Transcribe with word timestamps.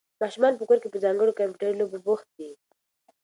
ماشومان 0.21 0.53
په 0.57 0.63
کور 0.69 0.79
کې 0.81 0.89
په 0.91 0.99
ځانګړو 1.03 1.37
کمپیوټري 1.39 1.73
لوبو 1.79 1.97
بوخت 2.05 2.27
دي. 2.37 2.51